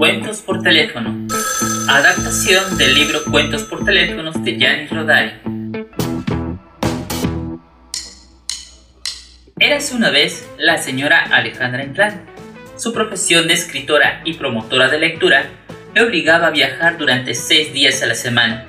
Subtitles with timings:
[0.00, 1.28] Cuentos por teléfono.
[1.86, 5.32] Adaptación del libro Cuentos por teléfonos de Gianni Rodari.
[9.58, 12.24] Érase una vez la señora Alejandra Inclán.
[12.78, 15.44] Su profesión de escritora y promotora de lectura
[15.94, 18.64] le obligaba a viajar durante seis días a la semana,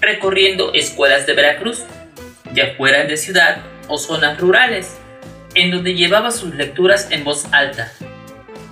[0.00, 1.82] recorriendo escuelas de Veracruz,
[2.54, 3.56] ya fueran de ciudad
[3.88, 4.96] o zonas rurales,
[5.56, 7.92] en donde llevaba sus lecturas en voz alta.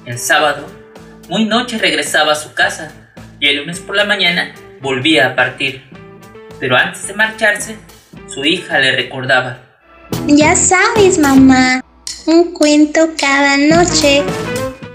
[0.06, 0.79] El sábado,
[1.30, 2.90] muy noche regresaba a su casa
[3.38, 5.84] y el lunes por la mañana volvía a partir.
[6.58, 7.76] Pero antes de marcharse,
[8.26, 9.60] su hija le recordaba.
[10.26, 11.84] Ya sabes, mamá,
[12.26, 14.24] un cuento cada noche.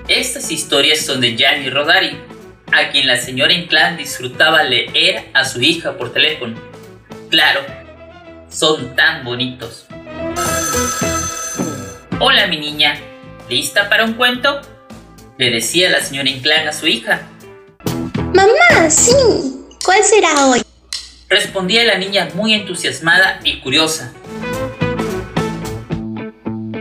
[0.09, 2.17] Estas historias son de Gianni Rodari,
[2.73, 6.59] a quien la señora Inclán disfrutaba leer a su hija por teléfono.
[7.29, 7.61] Claro,
[8.49, 9.87] son tan bonitos.
[12.19, 12.97] Hola mi niña,
[13.49, 14.74] ¿lista para un cuento?
[15.37, 17.27] Le decía la señora Inclán a su hija.
[18.33, 19.11] Mamá, sí.
[19.83, 20.61] ¿Cuál será hoy?
[21.27, 24.13] Respondía la niña muy entusiasmada y curiosa.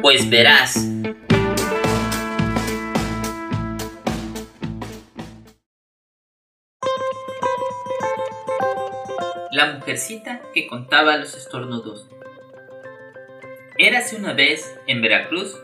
[0.00, 0.86] Pues verás.
[9.50, 12.08] La mujercita que contaba los estornudos.
[13.78, 15.56] Érase una vez, en Veracruz,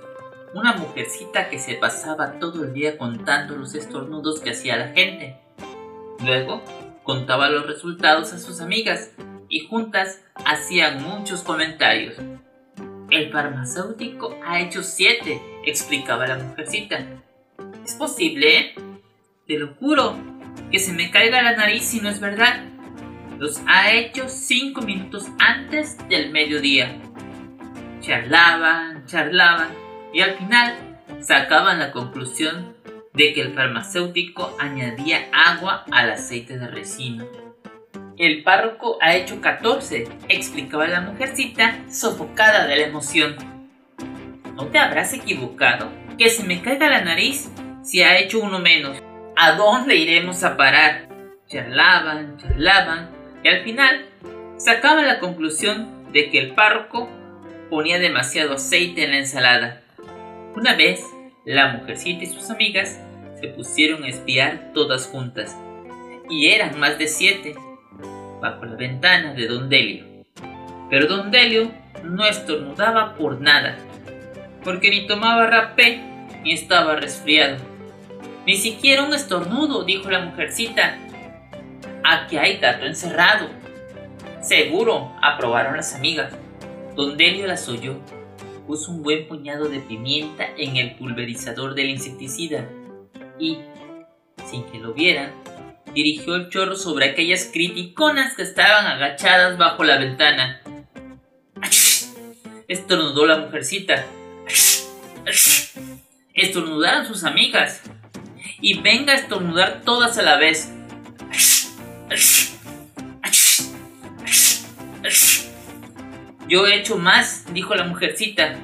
[0.54, 5.36] una mujercita que se pasaba todo el día contando los estornudos que hacía la gente.
[6.24, 6.62] Luego,
[7.04, 9.12] contaba los resultados a sus amigas
[9.48, 12.16] y juntas hacían muchos comentarios.
[13.10, 17.04] El farmacéutico ha hecho siete, explicaba la mujercita.
[17.84, 18.74] ¿Es posible?
[19.46, 20.16] Te lo juro,
[20.70, 22.64] que se me caiga la nariz si no es verdad.
[23.38, 27.00] Los ha hecho cinco minutos antes del mediodía.
[28.00, 32.77] Charlaban, charlaban y al final sacaban la conclusión
[33.12, 37.25] de que el farmacéutico añadía agua al aceite de resina.
[38.17, 43.36] El párroco ha hecho 14, explicaba la mujercita, sofocada de la emoción.
[44.55, 45.90] ¿No te habrás equivocado?
[46.18, 47.51] Que se me caiga la nariz
[47.83, 48.98] si ha hecho uno menos.
[49.36, 51.08] ¿A dónde iremos a parar?
[51.48, 53.11] Charlaban, charlaban,
[53.42, 54.07] y al final
[54.58, 57.08] sacaban la conclusión de que el párroco
[57.70, 59.80] ponía demasiado aceite en la ensalada.
[60.56, 61.05] Una vez,
[61.44, 63.00] la mujercita y sus amigas
[63.40, 65.56] se pusieron a espiar todas juntas,
[66.28, 67.55] y eran más de siete,
[68.40, 70.05] bajo la ventana de Don Delio.
[70.90, 71.70] Pero Don Delio
[72.02, 73.77] no estornudaba por nada,
[74.64, 76.00] porque ni tomaba rapé
[76.42, 77.58] ni estaba resfriado.
[78.44, 80.98] Ni siquiera un estornudo, dijo la mujercita.
[82.02, 83.48] Aquí hay gato encerrado.
[84.42, 86.33] Seguro, aprobaron las amigas.
[86.96, 88.00] Don Delio las oyó
[88.70, 92.69] puso un buen puñado de pimienta en el pulverizador del insecticida
[93.36, 93.58] y,
[94.48, 95.33] sin que lo vieran,
[95.92, 100.61] dirigió el chorro sobre aquellas criticonas que estaban agachadas bajo la ventana.
[102.69, 104.07] Estornudó la mujercita.
[106.33, 107.83] Estornudaron sus amigas.
[108.61, 110.73] Y venga a estornudar todas a la vez.
[116.50, 118.56] Yo he hecho más, dijo la mujercita.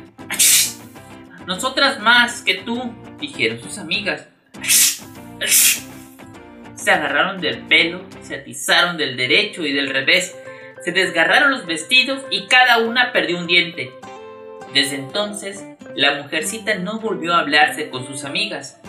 [1.46, 4.26] Nosotras más que tú, dijeron sus amigas.
[6.74, 10.36] Se agarraron del pelo, se atizaron del derecho y del revés,
[10.84, 13.92] se desgarraron los vestidos y cada una perdió un diente.
[14.74, 15.64] Desde entonces,
[15.94, 18.80] la mujercita no volvió a hablarse con sus amigas.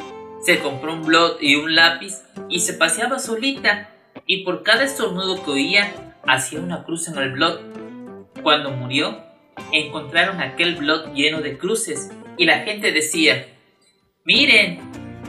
[0.43, 3.91] Se compró un blot y un lápiz y se paseaba solita,
[4.25, 5.93] y por cada estornudo que oía,
[6.25, 7.76] hacía una cruz en el blot
[8.47, 9.25] cuando murió,
[9.73, 13.45] encontraron aquel blog lleno de cruces y la gente decía,
[14.23, 14.79] miren,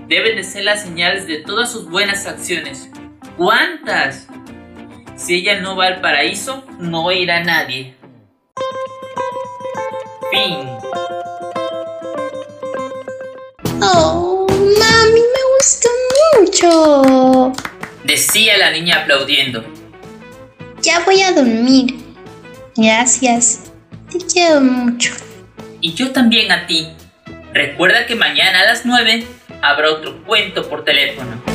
[0.06, 2.88] deben de ser las señales de todas sus buenas acciones.
[3.36, 4.28] ¿Cuántas?
[5.16, 7.96] Si ella no va al paraíso, no irá nadie.
[10.30, 10.68] Fin.
[13.82, 15.88] Oh, mami, me gustó
[16.38, 17.52] mucho.
[18.04, 19.64] Decía la niña aplaudiendo.
[20.82, 21.97] Ya voy a dormir.
[22.80, 23.72] Gracias.
[24.08, 25.12] Te quiero mucho.
[25.80, 26.86] Y yo también a ti.
[27.52, 29.26] Recuerda que mañana a las 9
[29.60, 31.47] habrá otro cuento por teléfono.